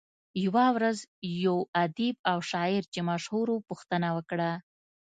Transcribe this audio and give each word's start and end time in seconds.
يوه 0.45 0.65
ورځ 0.75 0.97
يو 1.43 1.57
ادیب 1.83 2.15
او 2.31 2.37
شاعر 2.51 2.83
چې 2.93 2.99
مشهور 3.09 3.47
وو 3.49 3.65
پوښتنه 3.69 4.07
وکړه. 4.17 4.51